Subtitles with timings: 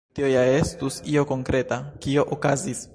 [0.19, 2.87] Tio ja estus io konkreta, kio okazis.